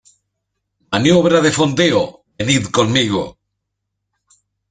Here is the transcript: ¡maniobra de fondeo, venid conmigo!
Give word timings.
¡maniobra 0.93 1.39
de 1.45 1.51
fondeo, 1.57 2.01
venid 2.39 2.63
conmigo! 2.77 3.23